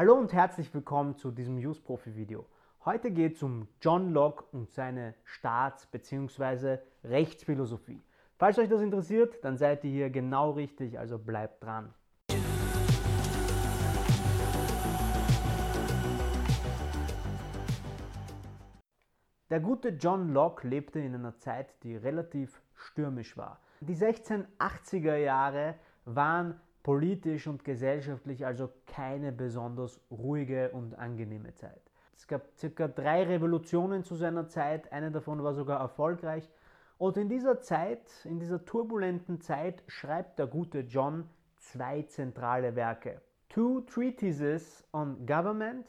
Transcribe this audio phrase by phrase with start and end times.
[0.00, 2.46] Hallo und herzlich willkommen zu diesem News Profi Video.
[2.86, 6.78] Heute geht es um John Locke und seine Staats- bzw.
[7.04, 8.02] Rechtsphilosophie.
[8.38, 11.92] Falls euch das interessiert, dann seid ihr hier genau richtig, also bleibt dran.
[19.50, 23.60] Der gute John Locke lebte in einer Zeit, die relativ stürmisch war.
[23.82, 25.74] Die 1680er Jahre
[26.06, 31.82] waren politisch und gesellschaftlich also keine besonders ruhige und angenehme Zeit.
[32.16, 36.50] Es gab circa drei Revolutionen zu seiner Zeit, eine davon war sogar erfolgreich.
[36.98, 43.22] Und in dieser Zeit, in dieser turbulenten Zeit, schreibt der gute John zwei zentrale Werke.
[43.48, 45.86] Two Treatises on Government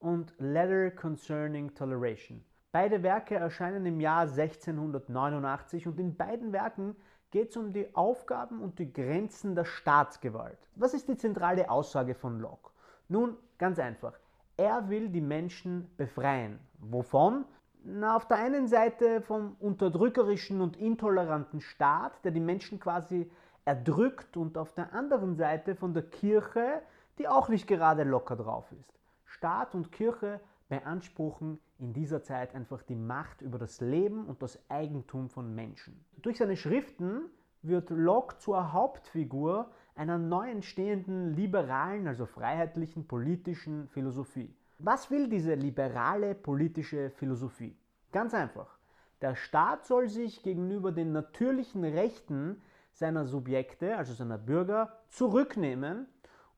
[0.00, 2.44] und Letter Concerning Toleration.
[2.72, 6.96] Beide Werke erscheinen im Jahr 1689 und in beiden Werken
[7.30, 10.58] geht es um die Aufgaben und die Grenzen der Staatsgewalt.
[10.76, 12.70] Was ist die zentrale Aussage von Locke?
[13.08, 14.14] Nun, ganz einfach.
[14.56, 16.58] Er will die Menschen befreien.
[16.78, 17.44] Wovon?
[17.84, 23.30] Na, auf der einen Seite vom unterdrückerischen und intoleranten Staat, der die Menschen quasi
[23.64, 26.82] erdrückt, und auf der anderen Seite von der Kirche,
[27.18, 28.98] die auch nicht gerade locker drauf ist.
[29.24, 34.58] Staat und Kirche beanspruchen in dieser Zeit einfach die Macht über das Leben und das
[34.68, 36.04] Eigentum von Menschen.
[36.22, 37.22] Durch seine Schriften
[37.62, 44.54] wird Locke zur Hauptfigur einer neu entstehenden liberalen, also freiheitlichen politischen Philosophie.
[44.78, 47.76] Was will diese liberale politische Philosophie?
[48.12, 48.78] Ganz einfach.
[49.20, 56.06] Der Staat soll sich gegenüber den natürlichen Rechten seiner Subjekte, also seiner Bürger, zurücknehmen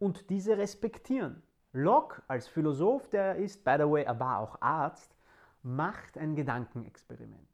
[0.00, 1.42] und diese respektieren.
[1.72, 5.14] Locke als Philosoph, der ist, by the way, er war auch Arzt,
[5.62, 7.46] macht ein Gedankenexperiment.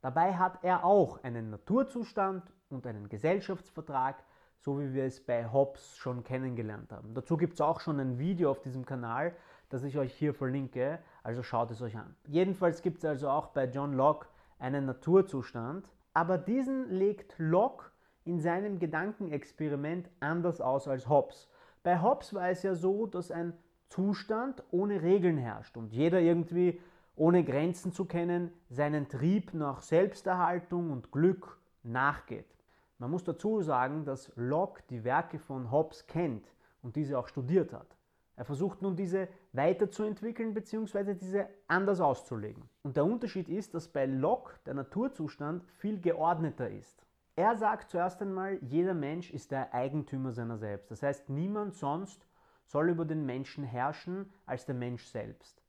[0.00, 4.22] Dabei hat er auch einen Naturzustand und einen Gesellschaftsvertrag,
[4.60, 7.12] so wie wir es bei Hobbes schon kennengelernt haben.
[7.12, 9.34] Dazu gibt es auch schon ein Video auf diesem Kanal,
[9.68, 12.16] das ich euch hier verlinke, also schaut es euch an.
[12.26, 14.26] Jedenfalls gibt es also auch bei John Locke
[14.58, 17.90] einen Naturzustand, aber diesen legt Locke
[18.24, 21.48] in seinem Gedankenexperiment anders aus als Hobbes.
[21.82, 23.54] Bei Hobbes war es ja so, dass ein
[23.88, 26.80] Zustand ohne Regeln herrscht und jeder irgendwie
[27.16, 32.46] ohne Grenzen zu kennen seinen Trieb nach Selbsterhaltung und Glück nachgeht.
[32.98, 36.46] Man muss dazu sagen, dass Locke die Werke von Hobbes kennt
[36.82, 37.96] und diese auch studiert hat.
[38.36, 41.14] Er versucht nun diese weiterzuentwickeln bzw.
[41.14, 42.62] diese anders auszulegen.
[42.82, 47.04] Und der Unterschied ist, dass bei Locke der Naturzustand viel geordneter ist.
[47.40, 50.90] Er sagt zuerst einmal, jeder Mensch ist der Eigentümer seiner selbst.
[50.90, 52.28] Das heißt, niemand sonst
[52.66, 55.62] soll über den Menschen herrschen als der Mensch selbst.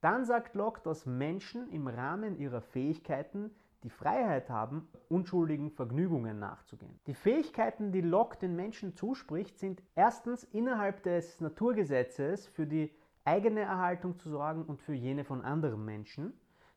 [0.00, 3.50] Dann sagt Locke, dass Menschen im Rahmen ihrer Fähigkeiten
[3.82, 7.00] die Freiheit haben, unschuldigen Vergnügungen nachzugehen.
[7.08, 12.94] Die Fähigkeiten, die Locke den Menschen zuspricht, sind erstens innerhalb des Naturgesetzes für die
[13.24, 16.34] eigene Erhaltung zu sorgen und für jene von anderen Menschen.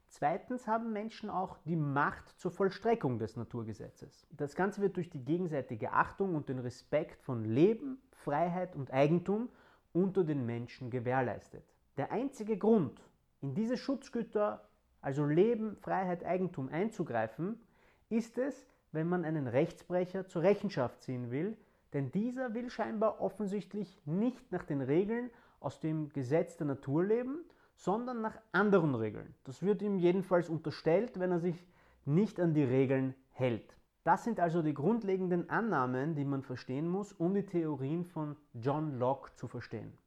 [0.09, 4.27] Zweitens haben Menschen auch die Macht zur Vollstreckung des Naturgesetzes.
[4.31, 9.49] Das Ganze wird durch die gegenseitige Achtung und den Respekt von Leben, Freiheit und Eigentum
[9.93, 11.63] unter den Menschen gewährleistet.
[11.97, 12.99] Der einzige Grund,
[13.41, 14.67] in diese Schutzgüter,
[14.99, 17.61] also Leben, Freiheit, Eigentum einzugreifen,
[18.09, 21.55] ist es, wenn man einen Rechtsbrecher zur Rechenschaft ziehen will,
[21.93, 27.45] denn dieser will scheinbar offensichtlich nicht nach den Regeln aus dem Gesetz der Natur leben,
[27.79, 29.33] sondern nach anderen Regeln.
[29.45, 31.65] Das wird ihm jedenfalls unterstellt, wenn er sich
[32.03, 33.77] nicht an die Regeln hält.
[34.03, 38.99] Das sind also die grundlegenden Annahmen, die man verstehen muss, um die Theorien von John
[38.99, 39.97] Locke zu verstehen.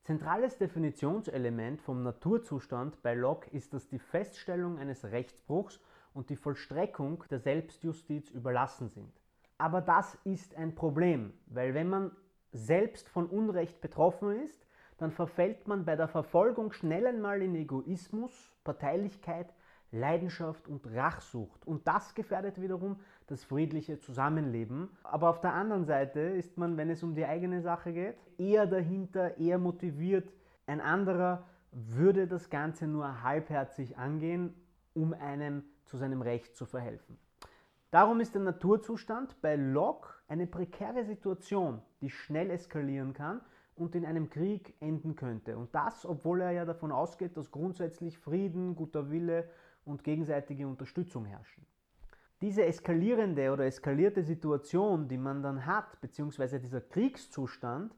[0.00, 5.80] Zentrales Definitionselement vom Naturzustand bei Locke ist, dass die Feststellung eines Rechtsbruchs
[6.14, 9.12] und die Vollstreckung der Selbstjustiz überlassen sind.
[9.58, 12.10] Aber das ist ein Problem, weil wenn man
[12.52, 14.66] selbst von Unrecht betroffen ist,
[15.02, 19.52] dann verfällt man bei der Verfolgung schnell einmal in Egoismus, Parteilichkeit,
[19.90, 21.66] Leidenschaft und Rachsucht.
[21.66, 24.88] Und das gefährdet wiederum das friedliche Zusammenleben.
[25.02, 28.66] Aber auf der anderen Seite ist man, wenn es um die eigene Sache geht, eher
[28.66, 30.32] dahinter, eher motiviert.
[30.66, 34.54] Ein anderer würde das Ganze nur halbherzig angehen,
[34.94, 37.18] um einem zu seinem Recht zu verhelfen.
[37.90, 43.40] Darum ist der Naturzustand bei Locke eine prekäre Situation, die schnell eskalieren kann
[43.76, 45.56] und in einem Krieg enden könnte.
[45.56, 49.48] Und das, obwohl er ja davon ausgeht, dass grundsätzlich Frieden, guter Wille
[49.84, 51.66] und gegenseitige Unterstützung herrschen.
[52.40, 57.94] Diese eskalierende oder eskalierte Situation, die man dann hat, beziehungsweise dieser Kriegszustand,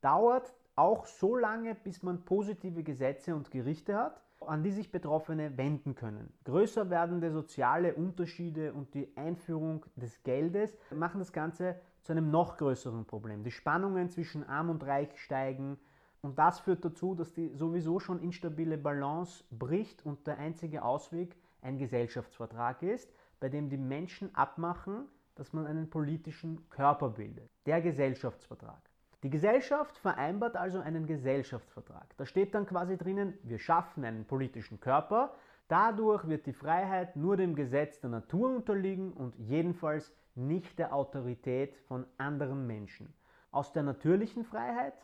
[0.00, 5.56] dauert auch so lange, bis man positive Gesetze und Gerichte hat, an die sich Betroffene
[5.56, 6.32] wenden können.
[6.44, 12.56] Größer werdende soziale Unterschiede und die Einführung des Geldes machen das Ganze zu einem noch
[12.56, 13.44] größeren Problem.
[13.44, 15.78] Die Spannungen zwischen Arm und Reich steigen,
[16.22, 21.36] Und das führt dazu, dass die sowieso schon instabile Balance bricht und der einzige Ausweg
[21.62, 27.48] ein Gesellschaftsvertrag ist, bei dem die Menschen abmachen, dass man einen politischen Körper bildet.
[27.64, 28.82] Der Gesellschaftsvertrag.
[29.22, 32.16] Die Gesellschaft vereinbart also einen Gesellschaftsvertrag.
[32.16, 35.34] Da steht dann quasi drinnen, wir schaffen einen politischen Körper.
[35.68, 41.76] Dadurch wird die Freiheit nur dem Gesetz der Natur unterliegen und jedenfalls nicht der Autorität
[41.86, 43.12] von anderen Menschen.
[43.50, 44.94] Aus der natürlichen Freiheit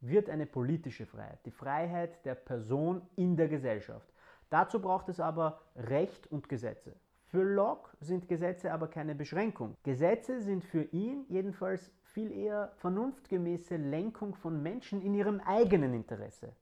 [0.00, 4.08] wird eine politische Freiheit, die Freiheit der Person in der Gesellschaft.
[4.50, 6.94] Dazu braucht es aber Recht und Gesetze.
[7.34, 9.76] Für Locke sind Gesetze aber keine Beschränkung.
[9.82, 16.54] Gesetze sind für ihn jedenfalls viel eher vernunftgemäße Lenkung von Menschen in ihrem eigenen Interesse.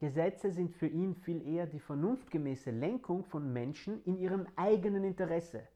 [0.00, 5.66] Gesetze sind für ihn viel eher die vernunftgemäße Lenkung von Menschen in ihrem eigenen Interesse.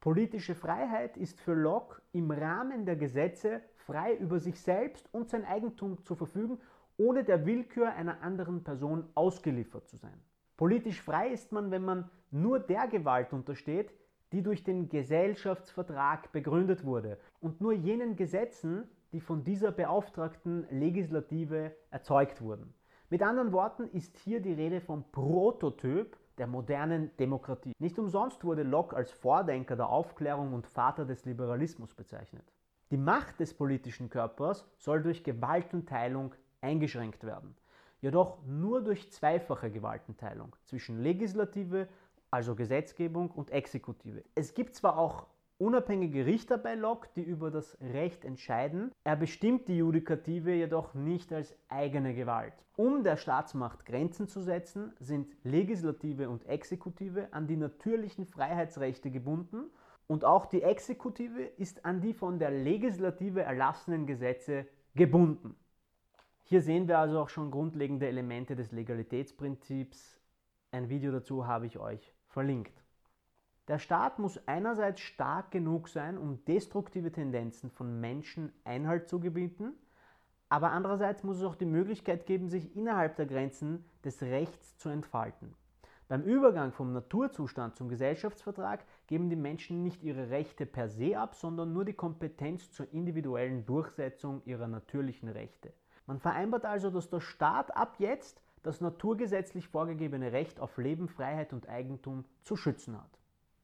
[0.00, 5.46] Politische Freiheit ist für Locke im Rahmen der Gesetze frei über sich selbst und sein
[5.46, 6.60] Eigentum zu verfügen,
[6.98, 10.20] ohne der Willkür einer anderen Person ausgeliefert zu sein.
[10.58, 13.94] Politisch frei ist man, wenn man nur der Gewalt untersteht,
[14.32, 21.76] die durch den Gesellschaftsvertrag begründet wurde und nur jenen Gesetzen, die von dieser beauftragten Legislative
[21.90, 22.74] erzeugt wurden.
[23.08, 27.72] Mit anderen Worten ist hier die Rede vom Prototyp der modernen Demokratie.
[27.78, 32.52] Nicht umsonst wurde Locke als Vordenker der Aufklärung und Vater des Liberalismus bezeichnet.
[32.90, 37.54] Die Macht des politischen Körpers soll durch Gewaltenteilung eingeschränkt werden,
[38.00, 41.88] jedoch nur durch zweifache Gewaltenteilung zwischen Legislative,
[42.30, 44.24] also Gesetzgebung, und Exekutive.
[44.34, 45.26] Es gibt zwar auch
[45.58, 48.92] unabhängige Richter bei Locke, die über das Recht entscheiden.
[49.04, 52.54] Er bestimmt die Judikative jedoch nicht als eigene Gewalt.
[52.76, 59.70] Um der Staatsmacht Grenzen zu setzen, sind Legislative und Exekutive an die natürlichen Freiheitsrechte gebunden
[60.06, 65.56] und auch die Exekutive ist an die von der Legislative erlassenen Gesetze gebunden.
[66.50, 70.18] Hier sehen wir also auch schon grundlegende Elemente des Legalitätsprinzips.
[70.70, 72.72] Ein Video dazu habe ich euch verlinkt.
[73.68, 79.74] Der Staat muss einerseits stark genug sein, um destruktive Tendenzen von Menschen Einhalt zu gebieten,
[80.48, 84.88] aber andererseits muss es auch die Möglichkeit geben, sich innerhalb der Grenzen des Rechts zu
[84.88, 85.54] entfalten.
[86.08, 91.34] Beim Übergang vom Naturzustand zum Gesellschaftsvertrag geben die Menschen nicht ihre Rechte per se ab,
[91.34, 95.74] sondern nur die Kompetenz zur individuellen Durchsetzung ihrer natürlichen Rechte.
[96.08, 101.52] Man vereinbart also, dass der Staat ab jetzt das naturgesetzlich vorgegebene Recht auf Leben, Freiheit
[101.52, 103.18] und Eigentum zu schützen hat.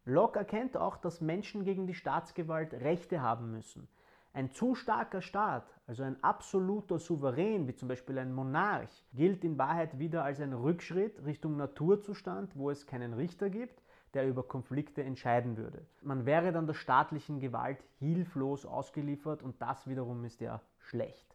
[0.05, 3.89] Locke erkennt auch, dass Menschen gegen die Staatsgewalt Rechte haben müssen.
[4.35, 9.57] Ein zu starker Staat, also ein absoluter Souverän, wie zum Beispiel ein Monarch, gilt in
[9.57, 13.83] Wahrheit wieder als ein Rückschritt Richtung Naturzustand, wo es keinen Richter gibt,
[14.13, 15.87] der über Konflikte entscheiden würde.
[16.03, 21.34] Man wäre dann der staatlichen Gewalt hilflos ausgeliefert und das wiederum ist ja schlecht.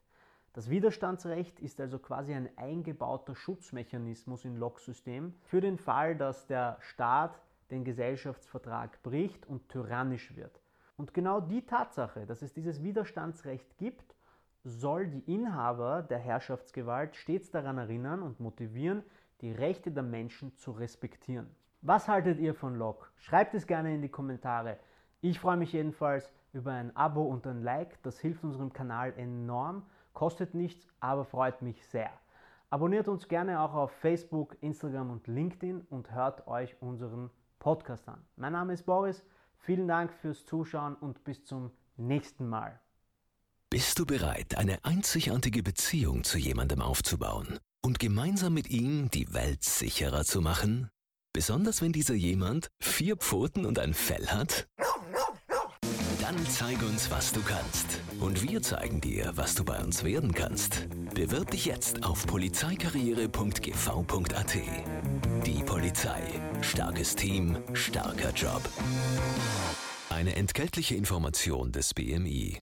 [0.59, 6.75] Das Widerstandsrecht ist also quasi ein eingebauter Schutzmechanismus im Locke-System für den Fall, dass der
[6.81, 7.39] Staat
[7.71, 10.59] den Gesellschaftsvertrag bricht und tyrannisch wird.
[10.97, 14.17] Und genau die Tatsache, dass es dieses Widerstandsrecht gibt,
[14.65, 19.03] soll die Inhaber der Herrschaftsgewalt stets daran erinnern und motivieren,
[19.39, 21.47] die Rechte der Menschen zu respektieren.
[21.83, 23.07] Was haltet ihr von Locke?
[23.15, 24.77] Schreibt es gerne in die Kommentare.
[25.21, 28.03] Ich freue mich jedenfalls über ein Abo und ein Like.
[28.03, 29.83] Das hilft unserem Kanal enorm,
[30.19, 32.11] kostet nichts, aber freut mich sehr.
[32.69, 38.21] Abonniert uns gerne auch auf Facebook, Instagram und LinkedIn und hört euch unseren Podcast an.
[38.35, 39.23] Mein Name ist Boris,
[39.59, 42.81] vielen Dank fürs Zuschauen und bis zum nächsten Mal.
[43.69, 49.63] Bist du bereit, eine einzigartige Beziehung zu jemandem aufzubauen und gemeinsam mit ihm die Welt
[49.63, 50.89] sicherer zu machen?
[51.31, 54.67] Besonders wenn dieser jemand vier Pfoten und ein Fell hat?
[56.29, 58.01] Dann zeig uns, was du kannst.
[58.19, 60.87] Und wir zeigen dir, was du bei uns werden kannst.
[61.15, 64.57] Bewirb dich jetzt auf polizeikarriere.gv.at.
[65.43, 66.21] Die Polizei.
[66.61, 68.61] Starkes Team, starker Job.
[70.11, 72.59] Eine entgeltliche Information des BMI.